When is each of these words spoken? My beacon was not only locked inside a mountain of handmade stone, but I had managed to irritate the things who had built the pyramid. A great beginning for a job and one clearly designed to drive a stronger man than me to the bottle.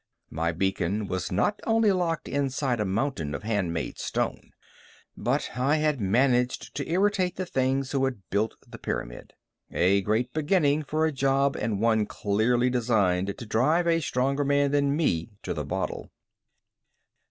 My 0.31 0.51
beacon 0.51 1.05
was 1.07 1.31
not 1.31 1.59
only 1.67 1.91
locked 1.91 2.27
inside 2.27 2.79
a 2.79 2.85
mountain 2.85 3.35
of 3.35 3.43
handmade 3.43 3.99
stone, 3.99 4.49
but 5.15 5.51
I 5.55 5.75
had 5.75 6.01
managed 6.01 6.73
to 6.77 6.89
irritate 6.91 7.35
the 7.35 7.45
things 7.45 7.91
who 7.91 8.05
had 8.05 8.27
built 8.31 8.55
the 8.67 8.79
pyramid. 8.79 9.33
A 9.69 10.01
great 10.01 10.33
beginning 10.33 10.81
for 10.81 11.05
a 11.05 11.11
job 11.11 11.55
and 11.55 11.79
one 11.79 12.07
clearly 12.07 12.71
designed 12.71 13.27
to 13.37 13.45
drive 13.45 13.85
a 13.85 13.99
stronger 14.01 14.43
man 14.43 14.71
than 14.71 14.95
me 14.97 15.33
to 15.43 15.53
the 15.53 15.63
bottle. 15.65 16.09